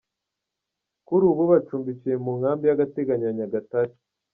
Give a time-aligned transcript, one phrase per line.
[1.05, 3.93] Kuri ubu bacumbikiwe mu Nkambi y’agateganyo ya Nyagatare.